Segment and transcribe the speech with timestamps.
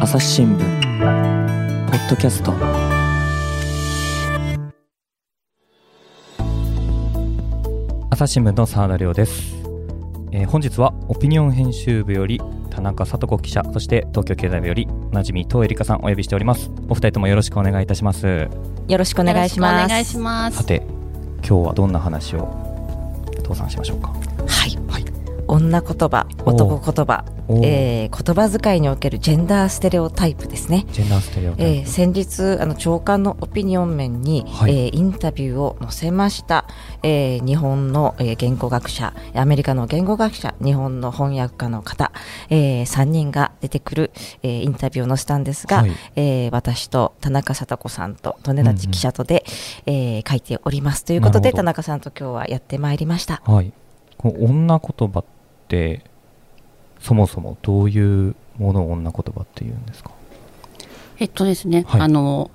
[0.00, 0.58] 朝日新聞
[1.90, 2.52] ポッドキャスト
[8.10, 9.54] 朝日新聞の澤田亮です、
[10.32, 12.40] えー本日はオピニオン編集部より
[12.70, 18.48] 田中聡子記者そして東京経済部よりおなじみ東江里香さんお呼びしておりますお二人ともよろしくお願いいたします
[18.88, 19.72] よろしくお願いします。
[19.72, 20.56] よろくお願いします。
[20.58, 20.82] さて
[21.46, 22.48] 今日はどんな話を
[23.44, 24.08] 父さんしましょうか？
[24.46, 24.78] はい。
[25.48, 27.24] はい女言葉、男言葉、
[27.64, 30.84] えー言葉遣いにおけるジェンダーステレオタイプですね。
[30.92, 34.86] ジェンダーステレオタイプ、えー先日あの長官のオピニオン面に、はい。
[34.86, 36.66] えーインタビューを載せました、
[37.02, 42.12] えー日本の、えー言語学者アメリカの言語学者日本の翻訳家の方、
[42.50, 44.10] え3人が出てくる、
[44.42, 45.92] えーインタビューを載せたんですが、はい。
[46.16, 49.44] えー私と田中聡子さんと利根立記者とで、
[49.86, 51.04] えー書いております。
[51.04, 53.40] ということで田中さんと今日はやってまいりました。
[53.44, 53.72] はい。
[54.18, 55.24] こう女言葉
[55.68, 56.02] って
[57.00, 60.10] そもそもどういうものを女言葉っていうんですか？
[61.18, 62.00] えっとですね、はい。
[62.00, 62.50] あの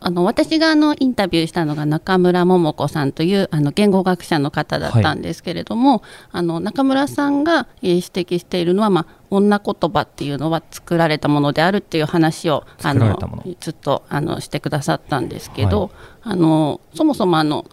[0.00, 13.16] あの私があのインタビューしたのが中村桃子さんというあの言語学者の方だったんですけれども、あの中村さんが、えー指摘しているのは、まあ、女言葉っていうのは作られたものであるっていう話をあの
[13.60, 16.32] ずっとあのしてくださったんですけど、はい。
[16.32, 17.70] あのそもそもあのこ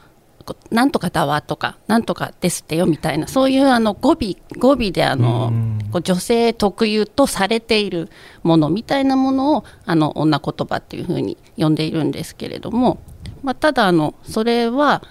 [0.72, 4.16] なんとかだわとかなんとかですってよみたいなそういうあの語尾
[4.58, 5.78] 語尾であのうん。
[5.92, 8.10] こう女性特有とされている
[8.44, 13.00] ものみたいなものをあの女言葉っていうふうに呼んでいるんですけれども、
[13.44, 15.04] まあ、ただあのそれは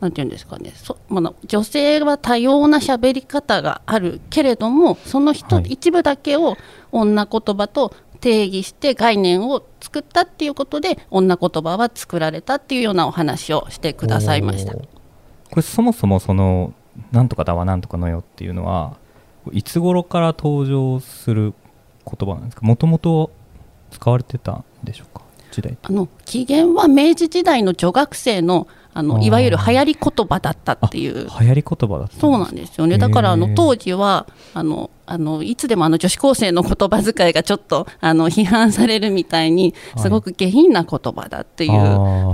[0.00, 5.64] なんていうんですかねそ、まあ、女性は多様な喋り方があるけれどもその人、はい。
[5.72, 6.56] 一部だけを
[6.90, 14.74] 女言葉と定義して概念を作ったっていうことで女言葉は作られたっていうようなお話をしてくださいました。
[14.74, 14.80] こ
[15.56, 16.74] れそもそもその
[17.12, 18.96] なんとかだわなんとかのよっていうのは
[19.52, 21.54] いつ頃から登場する
[22.04, 22.66] 言葉なんですか？
[22.66, 23.30] もともと
[23.90, 25.24] 使われてたんでしょうか？
[25.50, 31.28] 時代あの起源は明治時代の女学生のあのいわゆる流行り言葉だったっていう。
[31.40, 32.98] 流行り言葉だったそうなんですよね。
[32.98, 40.02] だからあの当時はあのあのいつでもあの女子高生の言葉遣いがちょっとあの批判されるみたいにはい。
[40.02, 41.72] すごく下品な言葉だっていう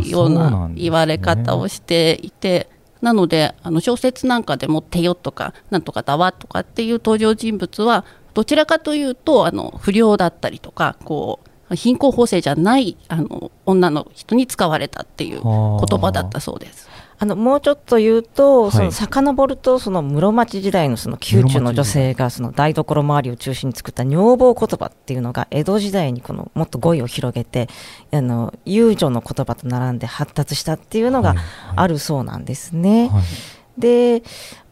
[0.09, 2.69] ような言われ方をしていて。
[3.03, 16.89] なのであの小説なんかでも「てよ」とか「なんとかだわ」とかっていう登場人物はどちらかというとあの不良だったりとかこう貧困法制じゃないあの女の人に使われたっていう言葉だったそうです。
[17.19, 18.73] あのもうちょっと言うと、はい。
[18.73, 27.69] その遡るとその室町時代のその宮中の女性がその台所周りを中心に作った女房言葉っていうのが江戸時代にこのもっと語彙を広げて
[28.13, 31.37] あの遊女の言葉と並んで発達したっていうのが
[31.75, 33.09] ある、るそうなんですね。
[33.09, 33.23] はい。
[33.79, 34.23] で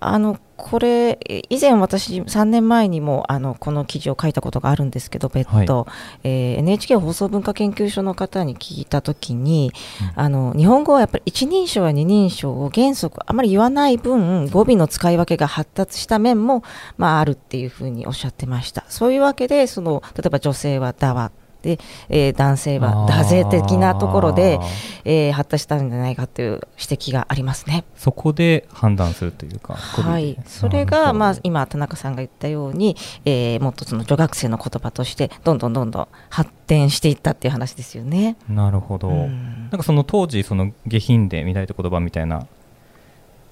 [0.00, 5.86] あのこれえ以前私3年前にもあのこの記事を書いたことがあるんですけど別途、
[6.22, 9.72] えー NHK 放送文化研究所の方に聞いた時に、
[10.14, 16.62] あの日本語はやっぱり一人称や二人称を原則あまり言わない分語尾の使い分けが発達した面も、
[16.96, 18.84] まあ、あるっていうふうにおっしゃってました。
[18.88, 21.32] そういうわけでその例えば女性は「だわ」
[21.64, 24.60] で、えー男性は「だぜ」的なところで
[25.04, 27.84] えー発達したんじゃないかという指摘がありますね。
[27.96, 38.36] そこで判断するというかはい、それが、まあ、今、田中さんが言ったように、えーもっとその女学生の言葉として、どんどんどんどん発展していったっていう話ですよね。
[38.48, 39.68] なるほど、うん。
[39.70, 42.46] なんかその当時その下品で乱れた言葉みたいな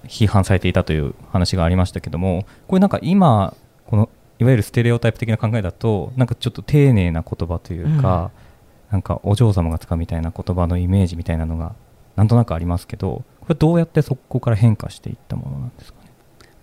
[0.06, 3.54] 批判されていたという話がありましたけどもこれなんか今
[3.86, 8.30] このいわゆるステレオタイプ的な考えだとなんかちょっと丁寧な言葉というか、
[8.90, 11.74] なんかお嬢様が使うみたいな言葉のイメージみたいなのが
[12.16, 16.02] なんとなくありますけどこれどうやってそこから変化していったものなんですかね？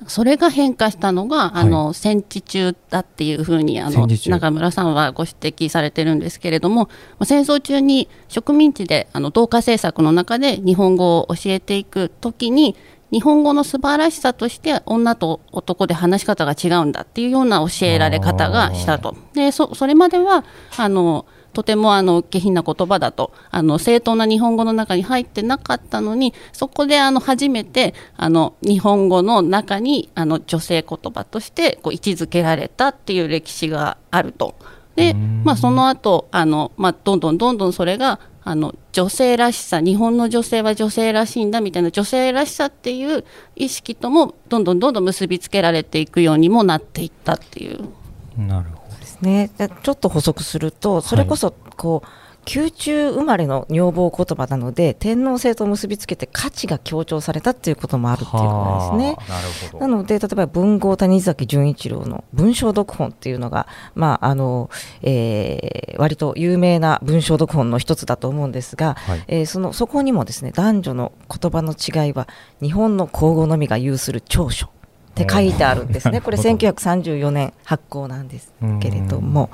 [0.07, 4.49] それが変化したのが、あの戦時中だっていうふうにあの中。
[4.51, 12.77] 村さんはご指摘されてるんですけれども、まあ戦争中に植民地であの同化政策の中で日本語を教えていくときに
[13.11, 19.15] 日本語の素晴らしさとして女と男で話し方が違うんだっていうような教えられ方がしたと。
[19.33, 20.43] でそそれまでは
[20.77, 34.55] あのとてもあの下品な言葉だとあの正当な日本語の中に入ってなかったのにそこであの初めてあの日本語の中にあの女性言葉としてこう位置づけられたっていう歴史があると。
[34.95, 38.19] で、まあ、その後あの、まあ、どんどんどんどんそれが
[38.49, 43.23] あの女性らしさ日本の女性は女性らしいんだみたいな女性らしさっていう
[43.55, 47.89] 意識ともどんどんどんどん結びつけられていくようにもなっていったっていう。
[48.37, 49.51] なるほですね。
[49.57, 52.07] でちょっと補足すると、それこそこう、
[52.45, 59.17] 宮中生まれの女房言葉なので天皇制と結びつけて価値が強調されたっていうこともあるっていうことで
[59.65, 59.79] すね。
[59.79, 64.69] なので例えば文豪谷崎潤一郎の文章読本っていうのが、まああの
[65.01, 69.23] えー割と有名な文章読本の一つだと思うんですが、はい。
[69.27, 72.27] えーそのそこにもですね男女の言葉の違いは
[72.61, 74.69] 日本の皇后のみが有する長所っ
[75.13, 76.21] て書いてあるんですね。
[76.21, 76.67] これなるほど。
[76.67, 79.49] 1934年発行なんですけれども。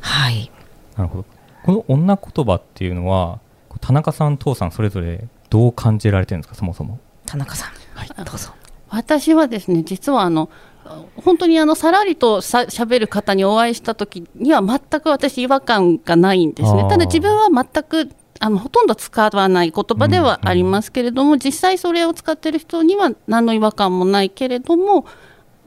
[0.00, 0.50] はい。
[0.96, 1.24] なるほど
[1.64, 3.40] この女言葉っていうのは
[3.80, 6.98] 田中さん父さんそれぞれどう感じられてるんですかそもそも？
[7.26, 8.08] 田中さん、はい。
[8.08, 8.50] どうぞ。
[8.88, 10.50] 私はですね実はあの
[11.16, 16.82] 本当にあのさらりとさ喋る方にお会いした時には全く私違和感がないんですね。
[16.88, 18.10] ただ自分は全く
[18.40, 25.06] あのほとんど使わない言葉ではありますけれども、実際それを使ってる人には何の違和感もないけれども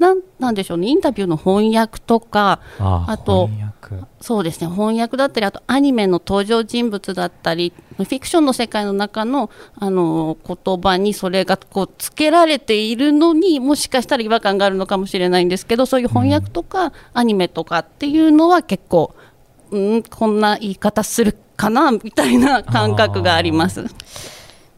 [0.05, 0.87] なんなんでしょうね。
[0.87, 4.05] インタビューの翻訳とかあと翻訳。
[4.21, 4.67] そうですね。
[4.67, 9.49] 翻訳だったりあとアニメの登場人物だったりフィクションの世界の中の
[9.79, 19.15] あの言葉にそれがこうつけられているのにもしかしたら違和感があるのかもしれないんですけどそういう翻訳とかアニメとかっていうのは結構、
[19.71, 23.85] うん、こんな言い方するかなみたいな感覚があります。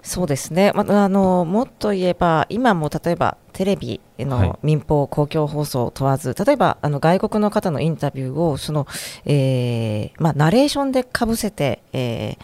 [0.08, 4.26] そうですね、まあ、あのもっと言えば、今も例えばテレビはい。
[4.26, 8.88] の民放、公共放送を問わず、例えばあの外国の方のインタビューをその、
[9.26, 12.38] えーまあ、ナレーションでかぶせて、えー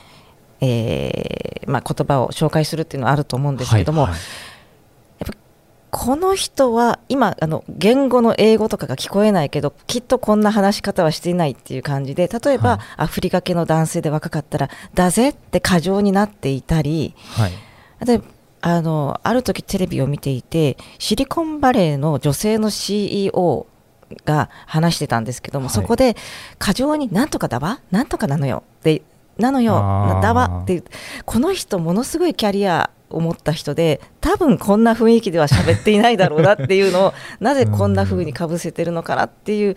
[0.60, 4.20] えーまあ、言葉を紹介するっていうのはあると思うんですけども、はいはい
[5.96, 12.80] この人は今あの言語の英語とかが聞こえないけどきっとこんな話し方はしていないっていう感じで例えば、はい。
[12.98, 18.22] アフリカ系の男性で若かったら「だぜ」って過剰になっていたりはい。
[18.62, 23.68] あのある時テレビを見ていてシリコンバレーの女性の CEO
[24.26, 25.76] が話してたんですけども、はい。
[25.76, 26.16] そこで
[26.58, 29.04] 過剰に「なんとかだわなんとかなのよ」って
[29.38, 29.74] 「なのよ
[30.24, 30.84] だわ」って
[31.26, 39.76] この人ものすごいキャリアを持った人で多分こんな雰囲気では喋っていないだろうなっていうのを なぜこんな風にかぶせてるのかなっていう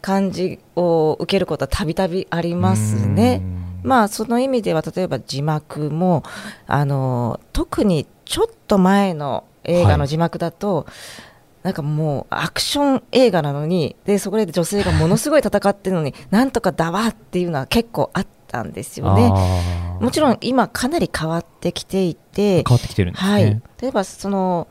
[0.00, 3.42] 感じを受けることはたびたびありますね。
[3.82, 6.22] まあその意味では例えば字幕も
[6.66, 10.86] あの特にちょっと前の映画の字幕だと、
[11.62, 19.30] なんかもうアクション映画なのにでそこで女性がものすごい戦ってるのになんとかだわっていうのは結構あったんですよね。
[20.00, 23.30] もちろん今かなり変わってきていて、変わってきてるんですね。
[23.30, 24.66] はい、例えばその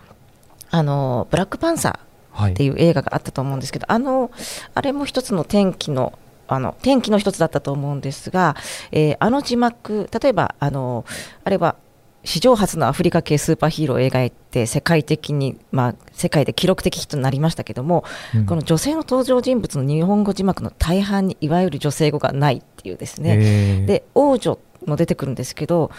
[0.69, 4.31] あのブラックパンサーはいっていう映画があったと思うんですけど、あの
[4.73, 8.55] あれも一つの転機のあの転機の一つだったと思うんですが、
[8.91, 11.05] えーあの字幕例えばあの
[11.43, 11.75] あれは
[12.23, 18.03] 史上初のアフリカ系スーパーヒーローを描いて世界的に、まあ、世界で記録的ヒットになりましたけども、
[18.35, 18.45] うん。
[18.45, 25.91] この女性の登場人物の日本語字幕の大半にいわゆる女性語がないっていうですね、で王女も出てくるんですけど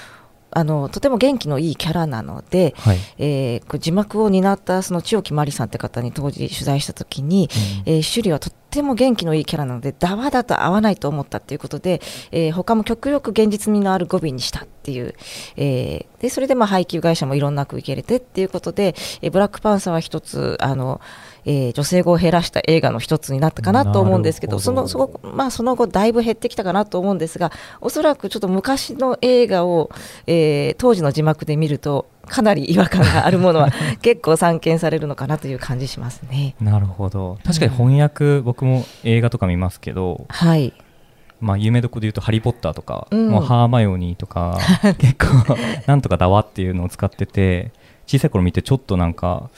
[0.51, 2.99] あのとても元気のいいキャラなので、はい。
[3.19, 12.01] えーこう字幕を担ったその千代木真理さんって方に当時取材した時に、えー趣里はとっても元気のいいキャラなのでダワだと合わないと思ったっていうことで、
[12.31, 15.15] えー他も極力現実味のある語尾にしたっていう、
[15.57, 21.01] えーでそれでまあ配給会社もいろんなく受け入れてっていうことで、えーブラックパンサーは一つあの、
[21.45, 24.59] えー女性語を減らした映画の一つになったかなと思うんですけど。
[24.59, 29.91] そのそこ、まあ、その後だいぶ減ってきたかなと思うんですがおそらくちょっと昔の映画を、
[30.27, 33.71] えー当時の字幕で見るとかなり違和感があるものは
[34.03, 36.55] 結構散見されるのかなという感じしますね。
[36.61, 37.39] なるほど。
[37.45, 40.73] 確かに翻訳、僕も映画とか見ますけど、はい。
[41.41, 43.31] まあ、有名どころで言うと「ハリー・ポッター」とか、うん。
[43.31, 44.59] もうハーマイオニーとか
[44.99, 47.71] 結構なんとかだわっていうのを使ってて
[48.07, 49.51] 小さい頃見てちょっとなんか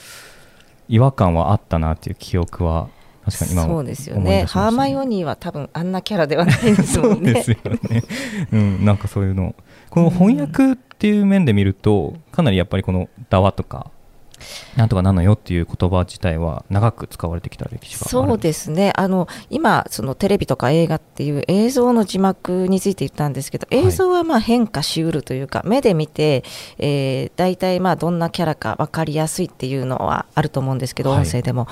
[0.87, 2.89] 違和感はあったなっていう記憶は
[3.25, 4.39] 確かに今そうですよね。
[4.39, 7.15] しましたハーマイオニーは多分あんなキャラではないですそもね。
[7.17, 7.57] うんですよ
[7.89, 8.03] ね、
[8.51, 9.55] うん、なんかそういうの。
[9.89, 13.89] この翻訳っていう面で見るとかなりやっぱりこの「だわ」とか
[14.77, 18.93] 「なんとかなのよ」っていう言葉自体は長く使われてきた歴史があるそうすですね。
[18.95, 23.87] あの今、そのテレビとか映画っていう映像の字幕について言ったんですけど、はい。
[23.87, 26.43] 映像はまあ変化しうるというか、目で見て、
[26.77, 31.19] えー、大体まあどんなキャラか分かりやすいっていうのはあると思うんですけど、はい。
[31.21, 31.67] 音声でも。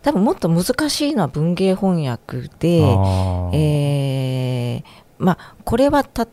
[0.00, 3.50] 多分もっと難しいのは文芸翻訳で、あー。
[3.52, 6.26] えーまあ、これはた、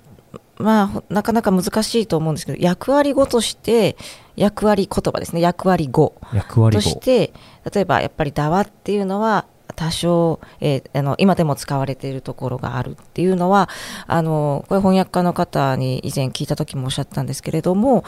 [0.61, 3.97] まあ、ほなかなか難しいと思うんですけど役割語として
[4.35, 5.41] 役割言葉ですね。
[5.41, 6.15] 役割語。
[6.33, 6.81] 役割語。
[6.81, 7.33] として
[7.73, 13.69] 例えばやっぱり「だわ」っていうのは多少、えーあの今でも使われているところがあるっていうのは
[14.07, 18.03] あのこれ翻訳家の方に以前聞いた時もおっしゃったんですけれども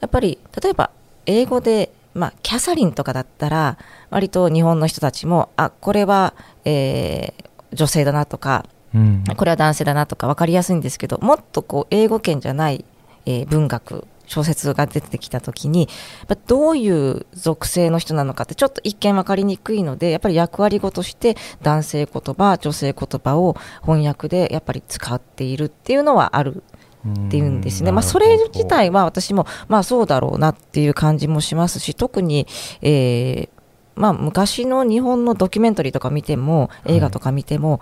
[0.00, 0.90] やっぱり例えば
[1.26, 3.76] 英語で、まあ、キャサリンとかだったら
[4.10, 9.24] 割と日本の人たちもあこれは、えー女性だなとかうん。
[9.36, 12.84] これは男性だなとか分かりやすいんですけどもっとこう英語圏じゃない、
[13.26, 15.86] えー文学小説が出てきた時にや
[16.24, 26.62] っぱどういう属性の人なのかってちょっと一見分かりにくいのでやっぱり役割語として男性言葉女性言葉を翻訳でやっぱり使っているっていうのはある
[27.08, 32.46] っていうんですね、まあ、それ自体は私もまあそうだろうなっていう感じもしますし特に、
[32.82, 33.59] えー
[33.96, 37.80] まあ、昔の日本のドキュメンタリーとか見ても映画とか見ても、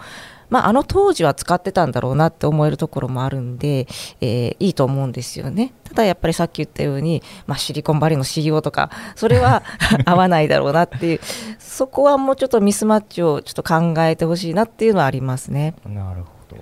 [0.50, 3.86] まあ、あの当時は使ってたんだろうなって思えるところもあるんで、
[4.20, 5.72] えーいいと思うんですよね。
[5.84, 9.62] ただやっぱりさっき言ったように、まあ、シリコンバレーの CEO とかそれは
[10.04, 11.20] 合わないだろうなっていう
[11.58, 15.74] そこはもうちょっとミスマッチをちょっと考えてほしいなっていうのはありますね。
[15.86, 16.56] なるほど、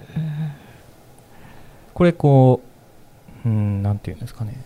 [1.95, 2.61] これこ
[3.45, 4.61] ううんなんていうんですかね。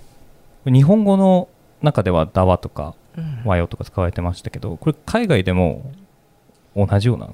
[0.67, 1.49] 日本語の
[1.83, 2.95] 中では「だわ」とかうん
[3.45, 5.91] 「和よ」とか使われてましたけどこれ海外でも
[6.77, 7.29] 同じような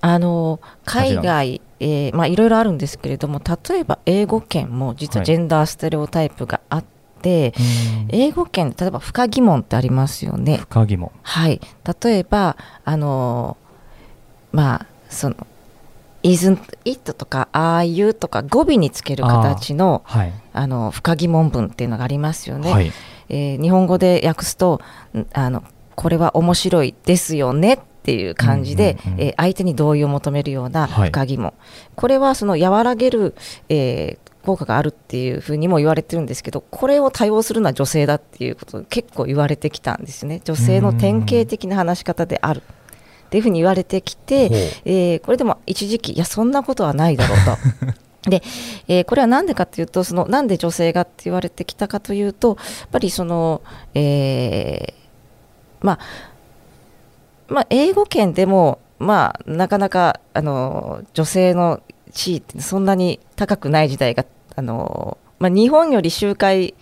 [0.00, 6.84] あの海外、えーまあ、いろいろあるんですけれども例えば英語圏も実はジェンダーステレオタイプがあっ
[7.22, 7.52] て、
[8.08, 10.58] 英語圏例えば不可疑問ってありますよね。
[10.58, 10.66] 不。
[10.66, 11.10] 可疑問。
[11.22, 11.60] はい、
[12.02, 13.56] 例えばあの
[14.52, 15.36] まあその
[16.22, 22.70] 「isn't it」とか「are you」とか語尾につける形のはい、あの不可疑問文っていうのがありますよね。
[22.70, 22.92] はい
[23.30, 24.80] えー日本語で訳すと
[25.14, 25.62] んあの
[25.94, 31.08] これは面白いですよねっていう感じで、うんうんうんえー相手に同意を求めるようなはい。
[31.08, 31.52] 不可疑問、
[31.96, 33.34] これはその和らげる、
[33.68, 40.40] えー効果があるっていうふうにも言われてるんですけどこれを多用するのは女性だっていうこと結構言われてきたんですね。
[40.44, 42.62] 女性の典型的な話し方である。
[43.26, 44.50] っていうふうに言われてきて、
[44.86, 47.38] えーこれでも一時期いやそんなことはないだろう
[47.84, 47.94] と。
[48.22, 48.42] で、
[48.88, 53.62] えーこれは何でかというとそのなんで女性がって言われてきたかというとやっぱりその、
[53.94, 55.98] えーまあ
[57.48, 64.24] まあ、英語圏でも、まあ、なかなかあの女性の地位ってそんなに高くない時代が
[64.54, 66.74] あの、まあ、日本より周回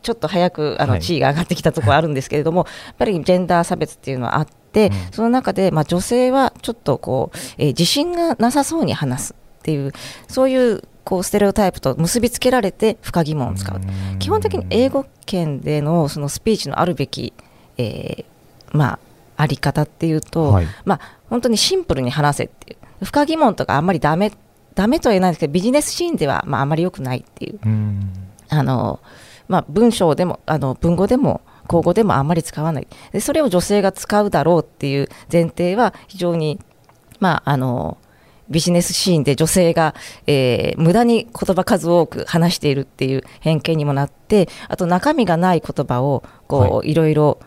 [0.00, 1.00] ちょっと早くあのはい。
[1.02, 4.92] 地位が上がってきたところあるんですけれども、やっぱりジェンダー差別っていうのはあって、うん。
[5.12, 9.92] その中で、まあ、女性はちょっとこう、えー自信がなさそうに話すっていう
[10.26, 13.76] そういうこうステレオタイプと結びつけられて不可疑問を使う。
[13.76, 14.18] うん。
[14.18, 17.32] 基本的に英語圏でのそのスピーチのあるべき、
[17.76, 18.98] えーまあ、
[19.36, 20.66] あり方っていうと、はい。
[20.84, 23.04] まあ、本当にシンプルに話せっていう。
[23.04, 24.32] 不可疑問とかあんまりダメ
[24.74, 27.58] ダメとは言えないんですけどビジネスシーンでは、まあ、あまり良くないっていう。
[27.64, 28.10] うん。
[28.48, 29.00] あの、
[29.48, 32.86] まあ、文章でもあの文語でも口語でもあんまり使わない。
[33.12, 36.60] でそれを女性が使うだろうっていう前提は非常に、
[37.20, 37.98] まあ、あの
[38.52, 39.94] ビジネスシーンで女性が、
[40.26, 47.38] えー無駄に言葉数多く話しているっていう偏見にもなってあと中身がない言葉をこう、い、ろいろ、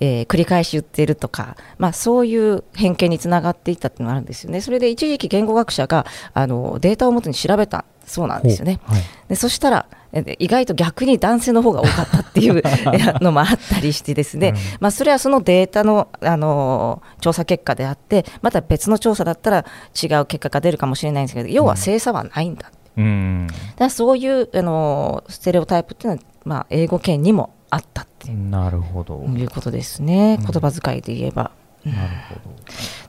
[0.00, 4.60] えー繰り返し言っているとか、まあ、そういう偏見につながっていったっていうのがあるんですよね。
[4.60, 8.80] それで一時期言語学者があのデータをもとに調べたそうなんですよね。
[8.84, 10.01] はいでそしたらえ
[10.38, 12.62] 意外と逆に男性の方が多かったっていう
[13.22, 14.56] のもあったりしてですね、うん。
[14.80, 19.64] まあ、それはそのデータの、あの調査結果であってまた別の調査だったら
[20.00, 23.02] 違う結果が出るかもしれないんですけど要は性差はないんだ、う。
[23.02, 23.46] ん。
[23.78, 30.46] らそういう、あのステレオタイプっていうのは、まあ、英語圏にもあったってなるほど、いうことですね、うん。
[30.46, 31.52] 言葉遣いで言えば。
[31.86, 31.92] うん。
[31.92, 32.08] なる
[32.44, 32.52] ほ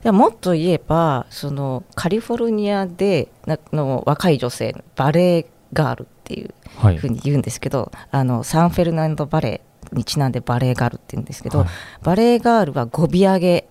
[0.03, 6.53] でもっと言えばそのカリフォルニアでなの若い女性バレエガールっていう
[6.97, 9.61] ふうに言うんですけど、あのサンフェルナンドバレエ
[9.95, 11.67] にちなんでバレエガールって言うんですけど、はい。
[12.01, 13.67] バレエガールは語尾上げ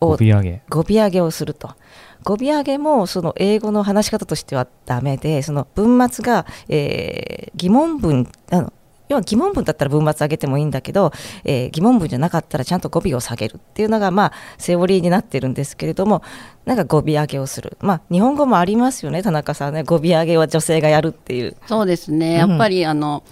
[0.00, 1.74] を帯上げ語尾上げをすると。
[2.22, 8.72] 語尾上げもその英語の話し方としてはダメでその文末が、えー疑問文あの
[9.10, 11.12] 要は疑問文だったら文末上げてもいいんだけど、
[11.44, 16.22] えー疑問文じゃなかったらちゃんと語尾を下げるっていうのがまあセオリーになってるんですけれども
[16.64, 17.76] なんか語尾上げをする。
[17.80, 19.82] まあ日本語もありますよね田中さんね。
[19.82, 21.56] 語尾上げは女性がやるっていう。
[21.66, 23.24] そうですね、やっぱりあの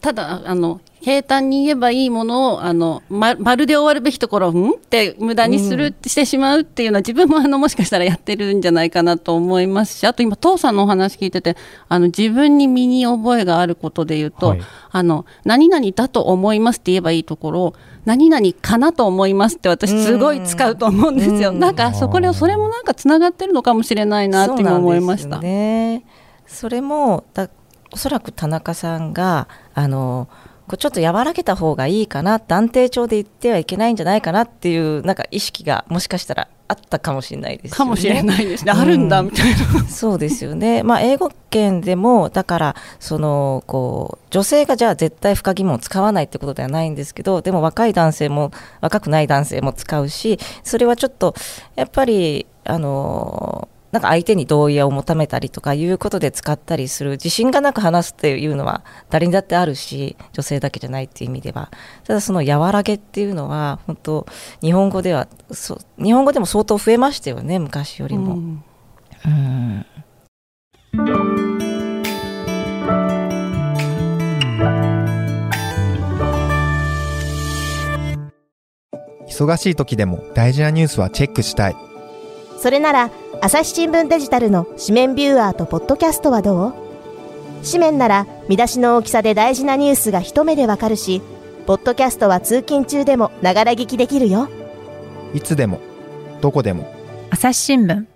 [0.00, 4.70] ただあの平坦に言えばいいものをあのままるで終わるべきところをん？
[4.70, 11.58] って無駄にする、してしまうっていうのは自分もあのもしかしたらやってるんじゃないかなと思いますしあと今父さんのお話聞いてて
[11.88, 14.62] あの自分に身に覚えがあることで言うと、はい。
[14.90, 17.74] あの何々だと思いますって言えばいいところを
[18.06, 21.50] 何々かなと思いますって私すごい使うと思うんですよ。
[21.50, 21.58] うん。
[21.58, 25.36] なんかそこでそれもなんかつながってるのかもしれないなって今思いました。
[25.36, 26.04] そね、
[26.46, 27.50] それもだ
[27.92, 30.28] おそらく田中さんがあの
[30.66, 37.76] こうちょっと和らげた方がいいかな断定調で言ってはいけないんじゃないかなっていうなんか意識がもしかしたらあったかもしれないですよね。
[37.76, 38.72] かもしれないですね。
[38.72, 39.84] うんあるんだみたいな。
[39.86, 51.34] そうですよね、まあ、英語圏でもだからそのこう女性がじゃあ絶対不可疑問を使わないってことではないんですけどでも若い男性も若くない男性も使うしそれはちょっと
[51.76, 61.70] やっぱりあのなんか相手に同意を求めたりとかいうことで使ったりする自信がなく話すっていうのは誰にだってあるし女性だけじゃないっていう意味では。
[62.02, 64.26] ただその和らげっていうのは本当
[64.60, 68.34] 日本語ではそ日本語でも相当増えましたよね昔よりも。
[68.34, 68.64] うん。
[69.26, 69.86] うん。
[79.28, 81.76] 忙しい時でも大事なニュースはチェックしたい。
[82.58, 83.10] それなら
[83.44, 86.74] 朝日新聞デジタルの紙面ビューアーとポッドキャストはどう？
[87.62, 91.20] 紙面なら見出しの大きさで大事なニュースが一目でわかるし
[91.66, 94.48] ポッドキャストは通勤中でもながら聞きできるよ。
[95.34, 95.78] いつでも
[96.40, 96.90] どこでも。
[97.28, 98.06] 朝日新聞。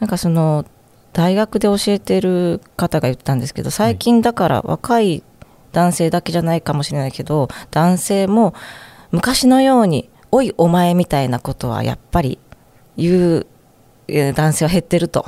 [0.00, 0.64] なんかその
[1.12, 5.22] 大学で教えてる方が言ったんですけど最近だから若い
[5.72, 8.54] 男性だけじゃないかもしれないけど男性も
[9.10, 12.38] 昔のように「おいお前」みたいなことはやっぱり
[12.96, 13.51] 言うえー
[14.08, 15.26] 男性は減ってると。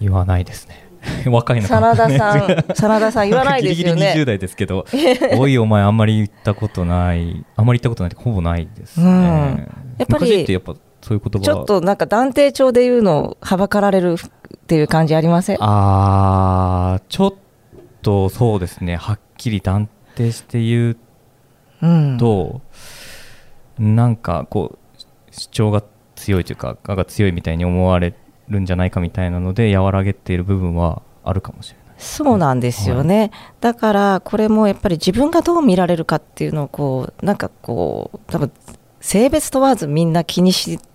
[0.00, 0.82] 言わないですね。
[1.26, 2.40] 若いのか真田さん
[2.76, 4.24] 真田さん言わないですよギリギリ20ね。
[4.24, 4.86] 代ですけど。
[5.36, 9.12] おいお前あんまり言ったことないあんまり言ったことないってほぼないですね、うん。
[9.98, 11.44] やっぱり昔ってやっぱそういう言葉。
[11.44, 15.58] ちょっとなんか断定調で言うのはばかられるっていう感じありません？
[15.60, 17.34] あーちょっ
[18.02, 18.94] とそうですね。
[18.96, 20.96] はっきり断定して言う
[21.82, 22.60] うん、と、
[23.76, 24.98] なんかこう
[25.32, 25.82] 主張が
[26.22, 28.14] 強いというか我が強いみたいに思われ
[28.48, 31.82] るんじゃないかみたいなので和らげている部分はあるかもしれない。
[31.98, 38.50] そうなんですよね、だからこれもやっぱり自分がどう見られるかっていうのをこうなんかこう多分
[39.00, 40.91] 性別問わずみんな気にしはい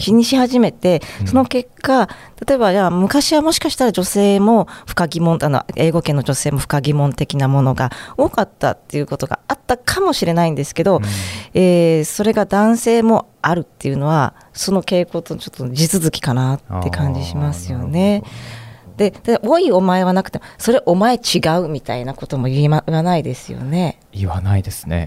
[0.00, 1.26] 気にし始めて、うん。
[1.26, 2.08] その結果
[2.46, 11.02] 例えばじゃあ昔はもしかしたら女性も不可疑問あの英語圏の女性も不可疑問的なものが多かったっていうことがあったかもしれないんですけど、うん。
[11.54, 18.22] えーそれが男性もあるっていうのはその傾向とちょっと地続きかなって感じしますよね。
[18.98, 24.00] でで「おいお前」はなくて「それお前違う」みたいなことも言いま言わないですよね。
[24.12, 25.06] 言わないですね、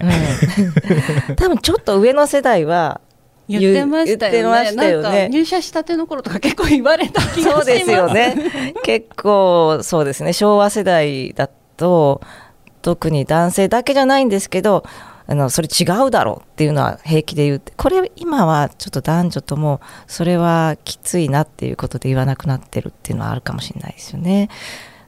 [1.28, 3.00] うん、 多分ちょっと上の世代は
[3.48, 8.74] 言ってましたよねよねなんか入社したての頃とか結構言われた気がしますそうですよね。
[8.84, 10.32] 結構そうですね。
[10.32, 12.20] 昭和世代だと
[12.82, 14.84] 特に男性だけじゃないんですけど、
[15.26, 24.48] あのそれ違うだろうっていうのは平気で言って、これ今はちょっと男女ともそれはきついなっていうことで言わなくなってるっていうのはあるかもしれないですよね。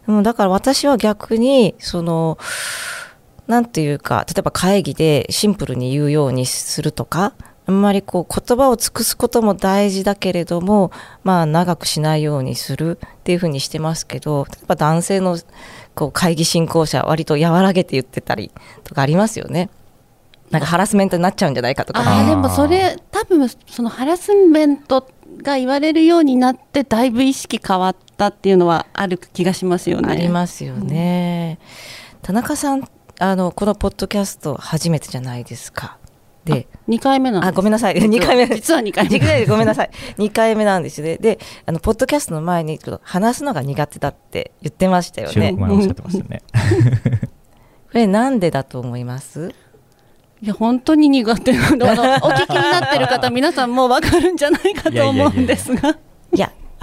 [0.07, 2.39] でもだから私は逆にその
[3.47, 7.35] なんていうか例えば会議でシンプルに言うようにするとか
[7.67, 10.91] あんまりこう言葉を尽くすことも大事だけれども
[11.23, 15.39] まあ長くしないようにするっていうふうにしてますけど例えば男性の
[15.95, 18.51] こう会議進行者は割と和らげて言ってたり
[18.85, 19.71] とかありますよね。
[20.51, 25.09] なんかハラスメントになっちゃうんじゃないかとかあーでもそれ多分そのハラスメント
[25.43, 30.13] が言われるようになってだいぶ意識変わったっていうのはある気がしますよね。
[30.13, 31.59] ありますよね。
[32.23, 35.99] 田中さんあのこのポッドキャスト初めてじゃないですか。
[36.45, 37.49] で2回目なんです。
[37.49, 37.95] あごめんなさい。
[37.99, 38.47] 2回目。
[38.49, 39.47] 実は2回目。
[39.47, 39.91] ごめんなさい。
[40.19, 41.17] 2回目なんですよね。
[41.19, 46.43] であのポッドキャストの前にちょっと話すのが苦手だって言ってましたよ収ね録前おっしゃってましたね。
[47.93, 49.55] これなんでだと思います？
[50.43, 51.87] いや本当に苦手なの。
[51.87, 55.81] お聞きになってる方 皆さんもう分かるんじゃないかと思うんですが。
[55.81, 55.97] いや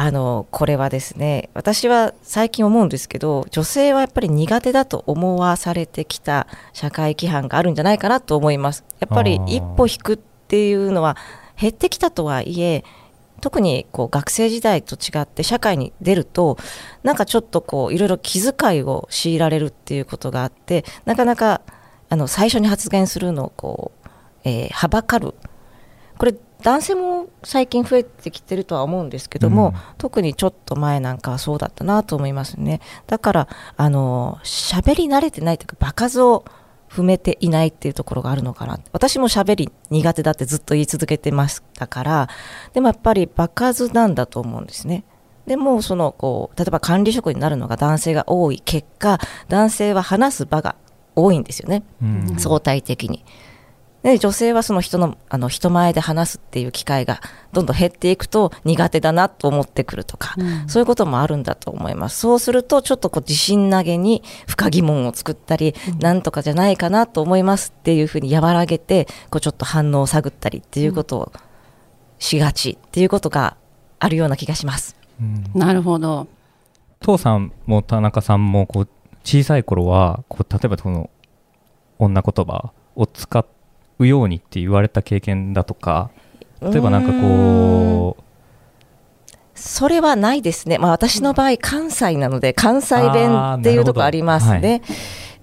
[0.03, 8.83] あのこれはですね私は最近思うんですけど女性はやっぱり苦手だと思わされてきた社会規範があるんじゃないかなと思います。
[8.99, 11.17] やっぱり一歩引くっていうのは
[11.55, 12.83] 減ってきたとはいえ
[13.41, 16.57] 特にこう学生時代と違って社会に出ると
[17.03, 21.61] なんかちょっとこういろいろ気遣いを強いられるっていうことがあってなかなか
[22.09, 24.09] あの最初に発言するのをこう、
[24.45, 25.35] えーはばかる。
[26.17, 29.73] これ男性も最近増えてきてるとは思うんですけども、うん。
[29.97, 32.81] 特にちょっと前なんかはそうだったなと思いますね。
[33.07, 33.47] だから
[33.77, 36.45] あの喋り慣れてないというか場数を
[36.89, 38.79] 踏めていないっていうところがあるのかな。
[38.91, 42.29] 私も喋り苦手だってずっと言い続けてましたから
[42.73, 45.03] でもやっぱり場数なんだと思うんですね。
[45.47, 50.75] でもそのこう例えば管理職になるのが男性が多い結果男性は話す場が
[51.15, 51.83] 多いんですよね。
[52.01, 52.35] うん。
[52.37, 53.23] 相対的に。
[54.03, 57.21] で女性はその人のあの人前で話すっていう機会が
[57.53, 60.35] どんどん減っていくと苦手だなと思ってくるとか、
[60.67, 62.19] そういうこともあるんだと思います。
[62.19, 71.31] そうするとちょっとこう自信投げに不可疑問を作ったり、なんとかじゃないかなと思いますっていうふうに和らげてこうちょっと反応を探ったりっていうことを
[72.17, 73.57] しがちっていうことが
[73.99, 74.95] あるような気がします。
[75.19, 76.27] うんなるほど
[77.01, 78.87] 父さんも田中さんもこう
[79.23, 81.09] 小さい頃はこう例えばこの
[81.99, 83.45] 女言葉を使
[84.01, 86.11] うようにって言われた経験だとか
[86.61, 88.23] 例えばなんかこう
[89.61, 94.81] それはないですね、まあ、私の場合、関西なので、関西弁っていうところありますね。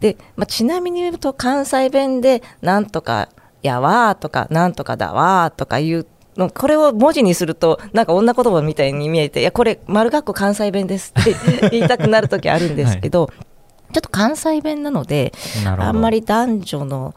[0.00, 3.28] で、まあ、ちなみに言うと、関西弁で、なんとか、
[3.62, 11.36] やわーとか、なんとかだわーとかいうの、これを文字にすると、なんか女言葉みたいに見えて、いや、これ、丸学校関西弁ですって
[11.70, 15.32] 言いたくなるときあるんですけど、はい、ちょっと関西弁なので、
[15.64, 17.14] あんまり男女の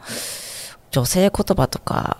[0.91, 2.17] 女性言葉とか、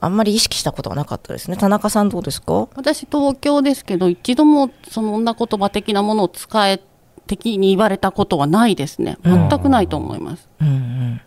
[0.00, 1.56] あんまり意識したことはなかったですね。
[1.56, 2.68] 田中さんどうですか？
[2.74, 6.80] 私東京ですけど、一度もその女言葉的なものを使え、
[7.26, 9.16] 的に言われたことはないですね。
[9.22, 10.48] 全くないと思います。
[10.60, 11.20] うんうん、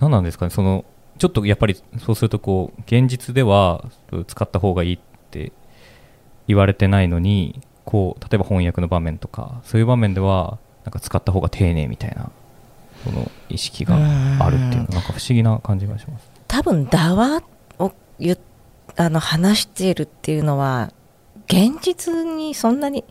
[0.00, 0.84] 何なんですかね、その
[1.18, 3.84] ちょっとやっぱりそうするとこう現実では
[4.26, 4.98] 使った方がいいっ
[5.30, 5.52] て
[6.48, 12.32] 言われてないのにこう例えば翻訳の場面とかそういう場面ではなんか使った方が丁寧みたいな
[13.04, 16.30] その意識があるっていうのなんか不思議な感じがします。
[16.48, 17.42] 多分だわ
[17.78, 18.36] を言
[18.96, 20.92] あの話しているっていうのは
[21.46, 23.04] 現実にそんなに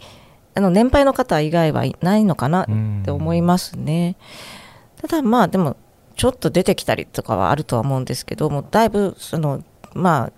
[0.56, 2.65] あの年配の方以外はいないのかなっ
[3.04, 4.15] て思いますね。
[5.02, 5.78] ただまあでも
[6.15, 10.32] ちょっと出てきたりとかはあるとは思うんですけどもだいぶそのまあ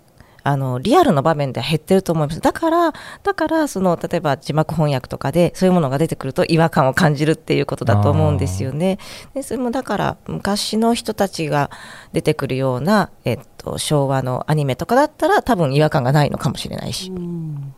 [0.43, 2.41] あのリアルの場面では減ってると思います。
[2.41, 8.97] だからだからその例えば字幕翻訳とかでそういうものが出てくると違和感を感じるっていうことだと思うんですよね。
[9.33, 11.69] でそれもだから昔の人たちが
[12.13, 17.09] 出てくるような、えっと、昭和のアニメとかだったら多分違和感がないのかもしれないし。
[17.09, 17.73] うん、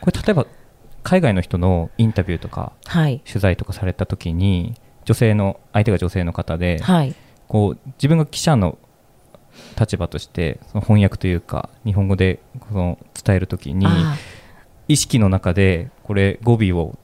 [0.00, 0.46] これ例えば
[1.02, 7.14] 海外の人のインタビューとか、はい、取材とかされた時に女性の相手が女性の方で、はい、
[7.48, 8.78] こう自分が記者の
[9.80, 13.86] 立場としてその翻訳というか日本語でこの伝えるときに
[14.88, 16.98] 意識の中でこれ語尾を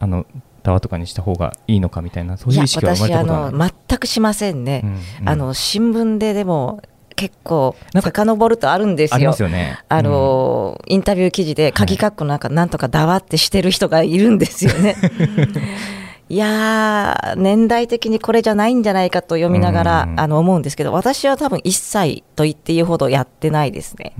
[0.00, 0.26] あの
[0.62, 4.90] タワとかにした方がいいのかみたいなそういう意識は生まれたことない全くしませんね、うん
[5.22, 6.82] うん、あの新聞ででも
[7.16, 9.34] 結構遡るとあるんですよ。
[9.38, 9.78] あね。
[9.88, 14.96] あの、うん、インタビュー記事で鍵括弧なんかなんとかだわってしてる人がいるんですよね。
[15.00, 24.14] い や年代的にこれじゃないんじゃないかと読みながら、あの思うんですけど私は多分一切と言っていいほどやってないですね。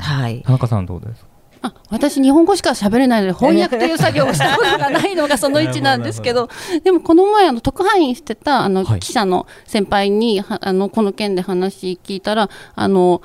[0.00, 1.26] はい、田中さんどうです
[1.62, 6.48] あ私、日本語しか喋れないので翻訳という作業をしたことがないのがその1なんですけど
[6.84, 13.22] でもこの前あの特派員してたあの記者の先輩に、はい、あのこの件で話聞いたらあの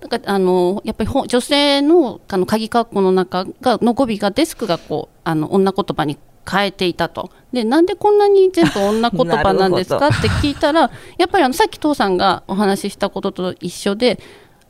[0.00, 7.30] なんかあのやっぱり女性のあの鍵括弧の中がの語尾がデスクがこうあの女言葉に変えていたと。
[7.52, 10.06] でなんでこんなに全部女言葉なんですか？
[10.08, 14.20] って聞いたらやっぱりあのさっき父さんがお話ししたことと一緒で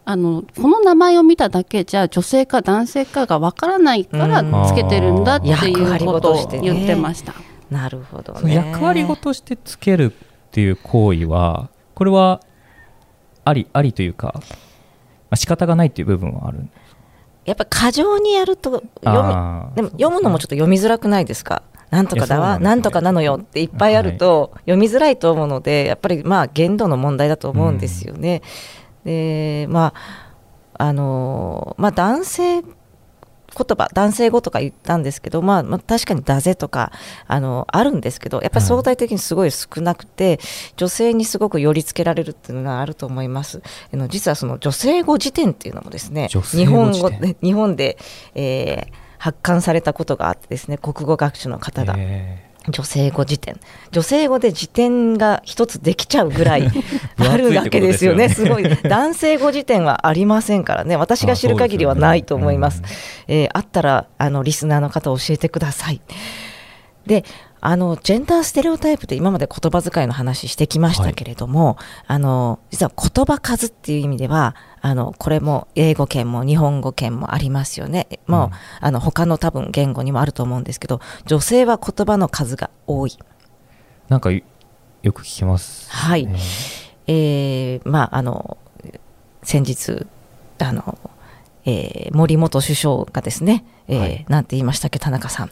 [0.05, 5.53] あのこの名前を見ただけじゃ女性か男性かがわからないからつけてるんだってい
[6.03, 7.35] うことを言ってました。
[7.71, 12.41] なるほど、ね、役割ごとしてつけるっていう行為はこれは
[13.45, 14.43] ありありというか、ま
[15.31, 16.80] あ、仕方がないっていう部分はあるんです
[17.45, 21.63] やっぱ過剰にやると読むでも読むのもちょっと読みづらくないですか？
[21.91, 28.43] なんとかだわ、ね、なんとかなのよっていっぱいあると、読みづらいと思うので、やっぱりまあ限度の問題だと思うんですよね。
[29.05, 29.93] うん、でま
[30.77, 32.63] ああのまあ、男性
[33.57, 36.93] 言葉男性語とか言ったんですけど、まあ、まあ、確かに「だぜ」とか
[37.27, 40.39] あのあるんですけどやっぱり相対的にすごい少なくて、はい、
[40.77, 43.63] 女性にすごく寄り付けられるっていうのがあると思います。
[43.93, 47.11] あの実はその女性語辞典っていうのもですね日本語
[47.43, 47.99] 日本で、
[48.35, 51.97] えー、発刊されたことがあってですね国語学習の方が。
[52.69, 53.59] 女性語辞典。
[53.91, 56.69] 女性語で辞典が一つできちゃうぐらい
[57.19, 58.29] あるわけですよね。
[58.29, 58.65] すごい。
[58.65, 60.97] 男性語辞典はありませんからね。
[60.97, 62.89] 私が知る限りはないと思います、ね。
[63.29, 66.01] うん、えー、あったらあのリスナーの方教えてください。
[67.07, 67.25] で
[67.61, 83.17] あのジェンダーステレオタイプで今まで言葉遣いの話してきましたけれども、はい、あの実は言葉数っていう意味ではあのこれも英語圏も日本語圏もありますよね、もう、うん、あの他の多分言語にもあると思うんですけど女性は言葉の数が多い。
[84.09, 84.43] なんかよ
[85.13, 86.29] く聞きます、ね、はい、
[87.07, 88.59] えー、まああの
[89.43, 90.07] 先日
[90.59, 90.99] あの、
[91.65, 95.51] えー、森元首相がですね、えーはい、なんて言いましたっけ田中さん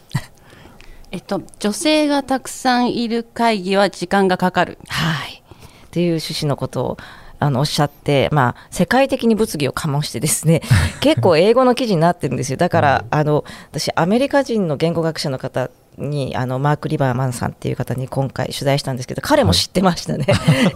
[1.11, 4.79] えっと、女性がたくさんいる会議は時間がかかる。
[4.89, 5.43] はい。
[5.91, 6.97] という趣旨のことを
[7.41, 10.61] あのおっしゃって、まあ、世界的に物議を醸してですね
[11.01, 20.27] 結構英語の記事になってるんですよだからあの私アメリカ人の言語学者の方にあのマーク・リバーマンさんっていう方に今回取材したんですけど彼も知ってましたね、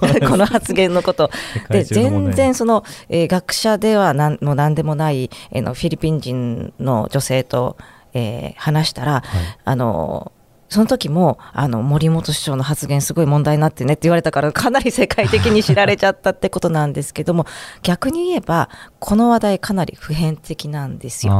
[0.01, 1.31] はい、 この発言のこと。
[1.69, 7.77] で全然その、えー、学者ではなんの何でもない、えー、のフィリピン人の女性と
[8.15, 9.23] えー、話したら、はい、
[9.65, 10.33] あの
[10.73, 17.45] その時もあの森本首相の発言すごい問題になってねって言われたからかなり世界的に知られちゃったってことなんですけども
[17.85, 21.35] 逆に言えばこの話題かなり普遍的なんですよ。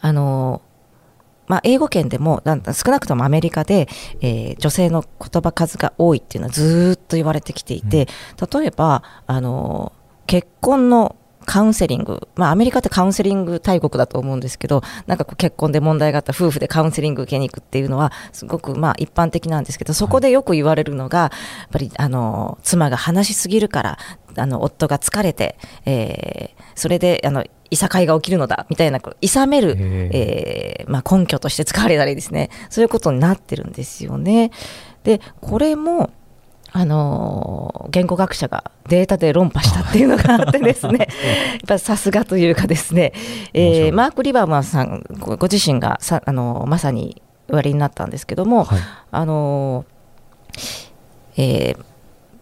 [0.00, 0.62] あの
[1.48, 3.88] まあ、英語圏でもなん少なくともアメリカで、
[4.20, 8.06] えー、女性の言葉数が多いっていうのはずっと言われてきていて、
[8.52, 9.92] 例えばあの
[10.26, 11.16] 結婚の
[11.48, 21.30] カウンセリング、まあ、アメリカってカウンセリング大国だと思うんですけど、なんかこう結婚で問題があった夫婦でカウンセリング受けに行くっていうのは、すごくまあ一般的なんですけど、そこでよく言われるのが、やっ
[21.72, 23.98] ぱりあの妻が話しすぎるから、
[24.36, 25.56] あの夫が疲れて、
[25.86, 34.50] えー、それであのいさかいが起きるのだみたいな、いさめる、えーまあ、根拠として使われたりですね、そういうことになってるんですよね。
[35.02, 36.10] で、これも、
[36.72, 41.08] あの言語学者がデータで論破したっていうのがあってですね。
[41.52, 43.12] やっぱさすがというかですね、
[43.54, 48.78] えー、マーク・リバーマンさんご自身がさあのまさにおわりになったんですけども、はい、
[49.10, 49.84] あの
[51.36, 51.84] えー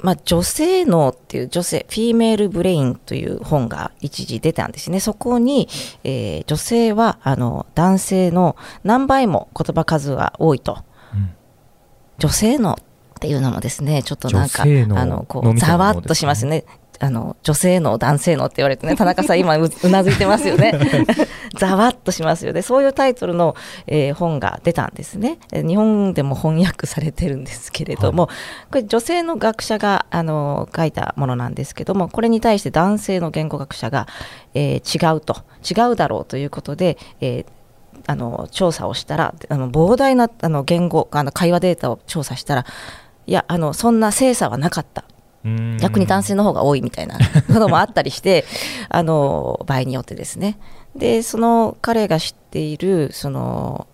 [0.01, 5.01] まあ、女性脳っていう女性、フィーメールブレインという本が一時出たんですね。
[5.01, 5.69] そこに、
[6.05, 10.85] えー、女性はあの男性の何倍も言葉数が多いと。
[11.15, 11.31] うん、
[12.19, 12.79] 女性脳
[13.17, 16.65] っていうのもですねちょっとなんかあのこうざわっとしますね。
[16.99, 20.73] あの女性の男性のって言われてね 田中さん今うなずいてますよね。
[21.59, 22.63] ざわっとしますよね。
[22.63, 23.55] そういうタイトルの、
[23.87, 25.39] えー、本が出たんですね。
[25.53, 34.07] 日本でも翻訳されてるんですけれども、はい、これ女性の学者があの書いたものなんですけどもこれに対して男性の言語学者が、
[34.55, 35.37] えー、違うと。
[35.69, 37.47] 違うだろうということで、えー、
[38.07, 42.67] あの調査をしたらあの膨大なあの言語あの会話データを調査したら
[43.27, 45.05] いやあのそんな精査はなかった。
[45.79, 48.45] 逆に男性の方が多いみたいなこともあったりして
[48.91, 50.59] あの場合によってですね。
[50.97, 53.87] でその彼が知っているその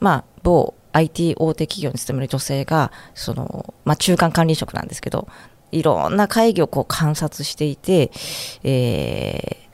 [0.00, 5.28] まあ某 IT 大手企業に勤める女性がその、まあ、中間管理職なんですけど
[5.70, 8.10] いろんな会議をこう観察していて、
[8.64, 9.70] えー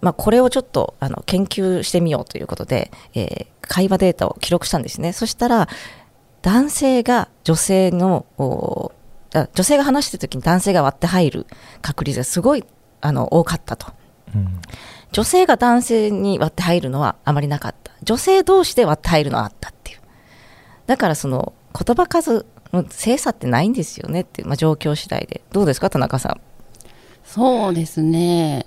[0.00, 5.14] まあ、これをちょっとあの研究してみようということで、えー、会話データを記録したんですね。
[5.14, 5.66] そしたら
[6.44, 11.46] 男性が女性の女性が話してる時に男性が割って入る
[11.80, 12.64] 確率がすごい
[13.00, 13.86] あの多かったと、
[14.34, 14.60] うん、
[15.10, 17.92] 女性が男性に割って入るのはあまりなかった。
[18.02, 20.00] 女性同士で割って入るのはあったっていう。
[20.86, 25.40] だからその言葉数の精査ってないんですよねっていう、まあ、状況次第で。
[25.50, 26.40] どうですか田中さん。
[27.24, 28.66] そうですね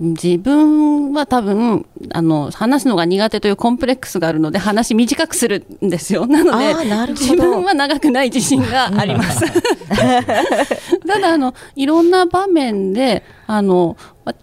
[0.00, 6.24] 自分は多分あの話すのが苦手というコンプレックスがあるので話短くするんですよ。
[6.26, 9.44] なので自分は長くない自信があります。
[11.06, 13.98] ただあのいろんな場面であの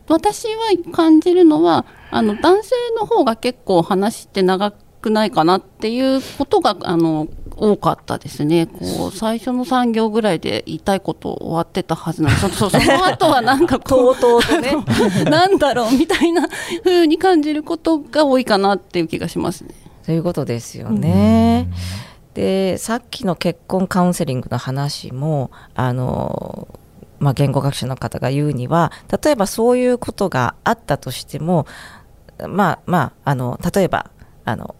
[0.07, 12.49] 私は感じるのはあの男性の方が結構話して長くないかなっていうことがあの多かったですね、こう最初の3行ぐらいで言いたいこと終わってたはずなんです。
[12.55, 14.75] そその後はなんかこう、とうとね、
[15.29, 16.47] なんだろうみたいな
[16.83, 19.71] ふうに感じることが多いかなっていう気がしますね。
[20.05, 21.67] ということですよね。
[22.35, 26.67] でさっきの結婚カウンセリングの話もあの
[27.19, 28.91] まあ、言語学者の方が言うには
[29.23, 31.65] 例えばそういうことがあったとしても
[32.47, 34.11] まあまああの例えば
[34.45, 34.75] あの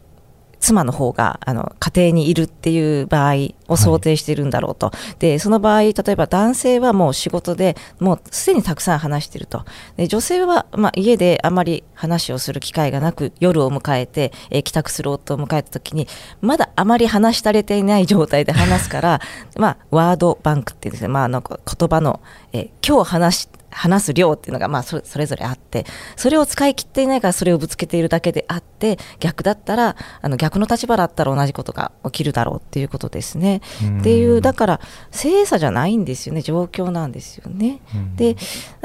[0.60, 3.34] 妻の方があの家庭にいるっていう場合
[3.68, 16.08] を想定しているんだろうと、はい、でその場合、例えば男性はもう仕事でもうすでにたくさん話していると、で女性は、まあ、家であまり話をする機会がなく、夜を迎えて、えー、帰宅する夫を迎えたときに、
[16.42, 19.22] まだあまり話し足れていない状態で話すから、
[19.58, 22.20] まあ、ワードバンクっていうんですね、まあ、あの言葉の、
[22.54, 33.57] えー、今日話し話す量っていうのがまあそれぞれあってそれを使い切っていないからそれをぶつけているだけであって逆だったらあの逆の立場だったら同じことが起きるだろうっていうことですね。
[34.00, 37.82] っていうだから精査じゃないんですよね状況なんですよね。
[38.16, 38.36] で、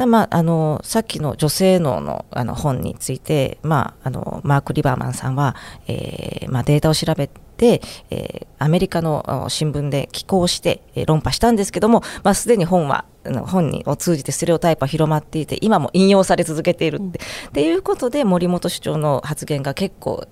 [0.07, 5.57] まあ、あのさっきの女性脳のあの本について、まあ、あのマーク・リバーマンさんは、
[5.87, 7.81] えーまあ、データを調べで、
[8.11, 13.05] えー、アメリカの新聞で寄稿して、えー、論破したんですけども、まあ、すでに本は
[13.47, 17.05] 本にを通じてステレオタイプは広まっていて今も引用され続けているって。
[17.05, 20.27] うん、っていうことで森本首長の発言が結構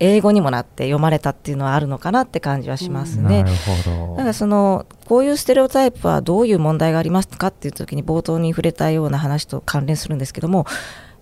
[0.00, 3.44] 英語にもなって読まれたっていうのはあるのかなって感じはしますね。
[3.44, 10.66] だからそのこういうステレオタイプはどういう問題がありますかっていう時に冒頭に触れたような話と関連するんですけども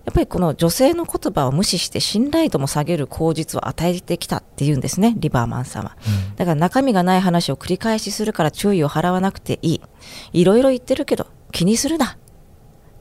[0.05, 5.97] やっぱりこの女性の言葉を無視して信頼度も下げる口実を与えてきたっていうんですねリバーマンさんは、
[6.29, 9.81] うん、だから中身がない話を繰り返しするから注意を払わなくていい。
[10.31, 12.17] いろいろ言ってるけど気にするな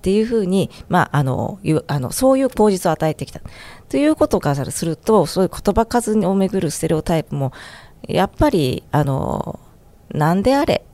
[0.07, 3.41] っていうふうに、まあ、あのあのそういう口実を与えてきた。
[3.89, 7.51] ということからするとそういう言葉数をめぐるステレオタイプも
[8.07, 9.59] やっぱりあの
[10.13, 10.85] 何であれ、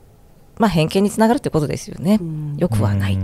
[0.57, 2.19] まあ、偏見につながるということですよね、
[2.57, 3.19] よくはない。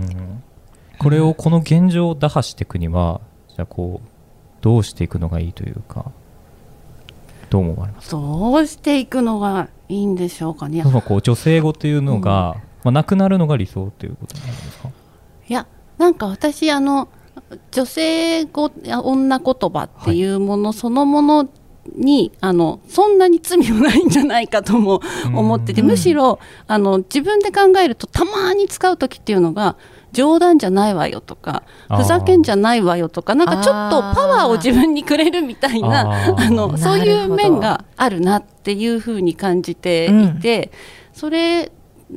[1.00, 4.08] これをこの現状を打破していくにはじゃあこう
[4.60, 6.12] どうしていくのがいいというか
[7.48, 8.10] どう思われます？
[8.10, 10.84] かどうしていくのがいいんでしょうかね。
[10.84, 14.88] そのこう女性語というのが、まあ、なくなるのが理想ということなんですか？
[15.48, 15.66] いや
[16.00, 17.08] なんか私あの
[17.72, 21.50] 女性語や女言葉っていうものそのもの
[21.94, 25.02] に、あのそんなに罪もないんじゃないかとも
[25.34, 25.88] 思ってて、うん。
[25.88, 29.76] むしろあの自分で考えるとたまに使う時っていうのが
[30.12, 40.72] 冗談じゃないわよとかふざけんじゃないわよとかなんかちょっとパワーを自分にくれるみたいなあのそういう面があるなっていうふうに感じていて、
[41.12, 41.70] それ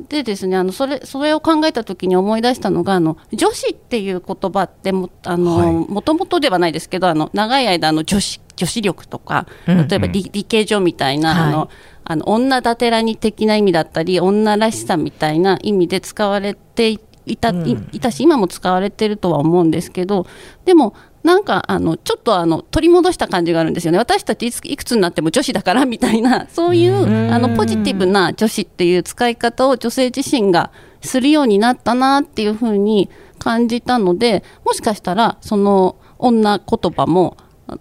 [0.08, 5.72] でですねあのそれそれを考えた時に思い出したのがあの女子っていう言葉ってもあの、はい。
[5.72, 11.48] もともとではないですけどあの長い間あの女子女子力とかうん例えば理,、理系女みたいな、はい。
[11.48, 11.70] あの
[12.06, 20.26] あの女だてらに的な意味だったり女らしさみたいな意味で使われていいた,いたし今も使われてるとは思うんですけど
[20.66, 23.98] でもなんかあのちょっとあの取り戻した感じがあるんですよね。
[23.98, 26.46] 私たちいついくつになっても女子だからみたいな。
[26.52, 27.32] そういううん。
[27.32, 33.08] あのポジティブな女子っていう使い方を女性自身がするようになったなっていうふうに
[33.38, 37.36] 感じたのでもしかしたらその女言葉も
[37.68, 37.78] あ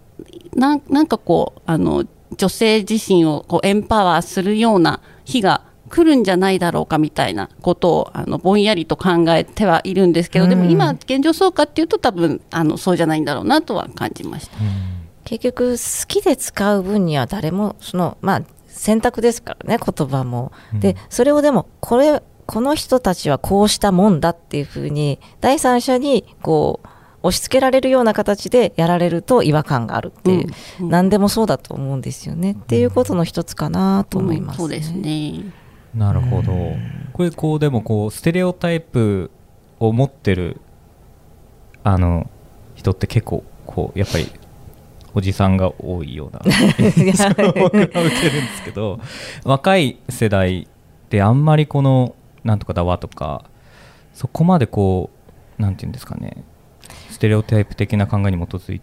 [0.55, 2.05] なんなんかこうあの
[2.37, 14.57] 女性自身をこうエンパワーするような日が来るんじゃないだろうかみたいなことをあのぼんやりと考えてはいるんですけど、でもうん今現状そうかっていうと多分あのそうじゃないんだろうなとは感じました。
[15.23, 20.79] 結局好きで使う分には誰もそのまあ選択ですからね言葉も、うん。
[20.79, 26.87] でそれをでもこれこの人たちはこうしたもんだっていうふうに第三者にこう
[27.27, 30.47] 押し付けられるような形でやられると違和感があるっていう、
[30.81, 30.89] うん。
[30.89, 34.57] 何でもそうだと思うんですよね、っていうことの一つかなと思います、うん。
[34.57, 35.62] そうですね。
[35.93, 36.53] なるほど。
[37.13, 39.29] これこうでもこうステレオタイプ
[39.79, 40.59] を持ってる
[41.83, 42.29] あの
[42.75, 44.27] 人って結構こうやっぱり
[45.13, 46.41] おじさんが多いような
[47.53, 48.99] 僕は受けるんですけど
[49.43, 50.67] 若い世代っ
[51.09, 53.45] てあんまりこのなんとかだわとか
[54.13, 55.11] そこまでこ
[55.59, 56.43] うなんていうんですかね
[57.11, 58.81] ステレオタイプ的な考えに基づい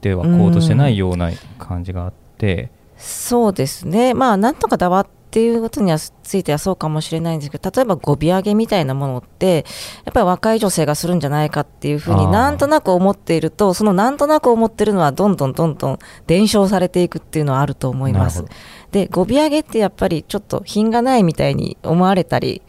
[0.00, 9.64] ては行動してないような感じがあって、そうですね、まあ、なんとかだわっていうことにはついてはそうかもしれないんですけど、例えば語尾上げみたいなものって、
[10.04, 18.44] やっぱり若い女性がするんじゃないかっていうふうになんとなく思っていると、そのなんとなく思ってるのは、どんどんどんどん伝承されていくっていうのはあると思います。
[18.92, 22.62] で、語尾上げってやっぱりちょっと品がないみたいに思われたり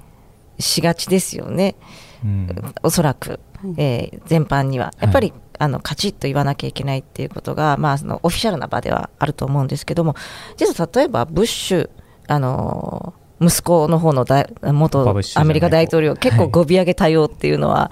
[0.60, 1.76] しがちですよね。
[2.24, 2.74] うん。
[2.84, 3.40] おそらく、
[3.78, 10.16] えー全般には、やっぱり、あのカチッと言わなきゃいけないっていうことが、まあ、そのオフィシャルな場ではあると思うんですけども、
[10.56, 11.90] 実は例えばブッシュ、
[12.28, 17.92] あのー息子の方の大元アメリカ大統領、結構語尾上げ多様っていうのは、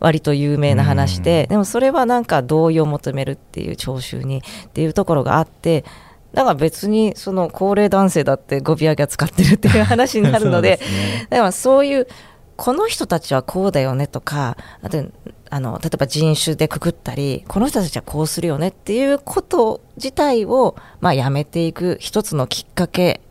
[0.00, 5.84] 割と有名な話で、でもそれはなんか同意を求めるっていう聴衆にっていうところがあって、
[6.32, 11.26] だから別にその高齢男性だって語尾上げは使ってるっていう話になるので、 ね。
[11.28, 12.08] だからそういう
[12.56, 15.02] この人たちはこうだよねとかあと
[15.48, 23.29] あの例えば人種でくくったりこの人たちはこうするよねっていうこと自体を、まあ、やめていく一つのきっかけを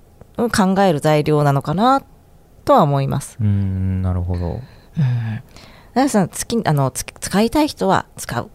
[0.49, 2.03] 考える材料なのかな
[2.65, 3.37] とは思います。
[3.39, 4.61] うーんなるほど。
[5.95, 8.49] うん、さつきあのつ使いたい人は使う。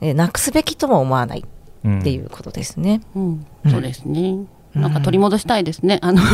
[0.00, 1.44] えなくすべきとも思わない
[1.84, 3.02] うんっていうことですね。
[3.14, 3.46] うん。
[3.64, 3.70] うん。
[3.70, 4.46] そうですね。
[4.74, 5.98] なんか取り戻したいですね。
[6.00, 6.22] あの。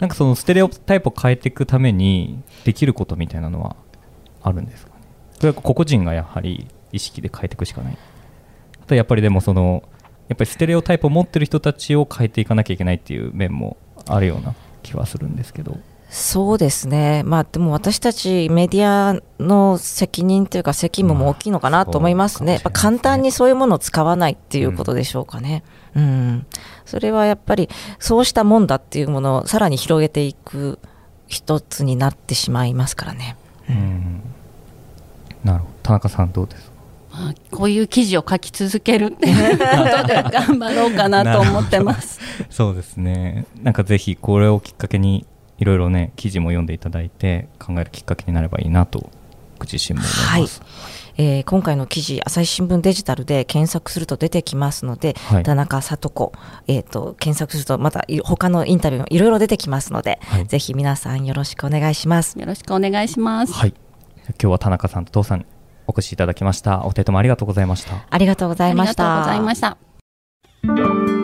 [0.00, 3.76] なんかそのステレオタイプを変えていくためにできることみたいなのは
[4.42, 4.96] あるんですかね？
[5.38, 7.98] それは個々人がやはり意識で変えていくしかない。
[8.82, 9.82] あとやっぱりでもその
[10.28, 13.76] やっぱりステレオタイプを持ってる人たちを変えていかなきゃいけないっていう面も
[14.08, 15.78] あるような気はするんですけど。
[16.10, 25.64] そうですね、まあ、でも私たちメディアの責任というか、責務も大きいのかなと思いますね、まあすね簡単にそういうものを使わないっていうことでしょうかね、
[25.96, 26.46] うん
[26.84, 30.78] それはやっぱり、そうしたもんだっていうものをさらに広げていく
[31.26, 33.36] 一つになってしまいますからね。
[33.68, 34.22] うん。
[35.42, 36.73] なるほど田中さんどうです
[37.50, 42.20] こういう記事を書き続けるっていうことで頑張ろうかなと思ってます。
[42.50, 45.26] そうですねなんかぜひこれをきっかけに
[45.58, 49.10] いろいろね記事も読んでいただいて考えるきっかけになればいいなと
[49.58, 50.62] 僕自身も思います、
[51.16, 56.32] えー今回の記事、朝日新聞デジタルで検索すると出てきますので、はい田中聡子、
[56.66, 62.36] えー、と検索すると、またい他のインタビューもいろいろ出てきますので、はいぜひ皆さんよろしくお願いします。
[62.36, 63.52] よろしくお願いします。
[63.52, 63.74] はい
[64.26, 65.46] 今日は田中さんと父さん
[65.86, 69.30] お越しいただきましたお二人ともありがとうございましたありがとうございました。
[69.30, 69.76] ありがとうござい
[71.00, 71.23] ました。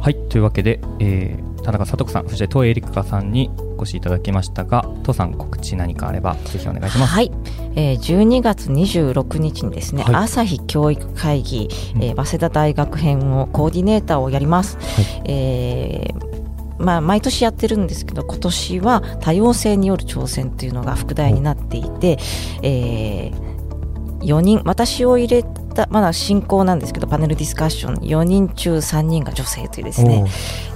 [0.00, 7.12] はいというわけで、えー田中聡子さんそして東江エリカさんにお越しいただきましたが父さん告知何かあればぜひお願いします。
[7.12, 7.30] はい、
[7.76, 10.14] えー、12月26日にですね、はい。
[10.16, 14.78] 朝日教育会議、えー早稲田大学編をコーディネーターをやります、
[15.24, 16.30] えー
[16.78, 22.18] まあ、毎年やってるんですけど今年は多様性による挑戦というのが副題になっていて、
[22.62, 23.32] え
[24.20, 30.24] 4人私を入れたまだ進行なんですけどパネルディスカッション4人中3人が女性というですね、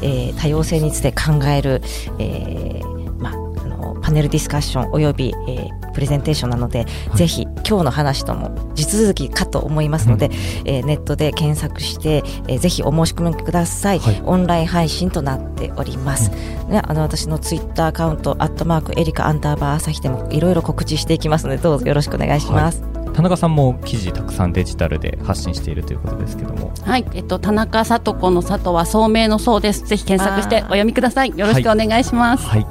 [0.03, 1.80] えー多様性について考える、
[2.18, 3.36] えーまあ、あ
[3.66, 10.28] のパネルディスカッションおよび、えープレゼンテーションなので、ぜひ今日の話とも地続きかと思いますので、
[10.64, 14.20] えーネットで検索して、えーぜひお申し込みください、はい。
[14.24, 16.30] オンライン配信となっております、
[16.68, 22.82] ね、あの私のツイッターアカウントアットマークエリカアンダーバー朝日でもいろいろ告知していきますのでどうぞよろしくお願いします、
[23.14, 26.72] 田中さんも記事たくさんデジタルで発信しているということですけども。
[26.82, 29.86] はい、えっと田中聡子の里は聡明の聡です。
[29.86, 31.30] ぜひ検索してお読みください。
[31.30, 32.44] よろしくお願いします。
[32.44, 32.66] はい。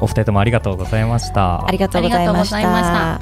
[0.00, 1.66] お二人ともありがとうございました。
[1.66, 3.20] ありがとうございました。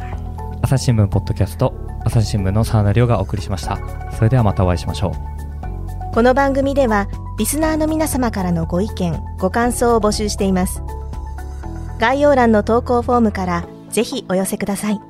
[0.63, 3.79] 朝日新聞ポッドキャスト朝日新聞の沢田亮がお送りしました。
[4.13, 6.15] それではまたお会いしましょう。
[6.15, 7.09] この番組では
[7.39, 10.83] リスナーの皆様からのご意見ご感想を募集しています。
[11.99, 15.10] 概要欄の投稿フォームからぜひお寄せください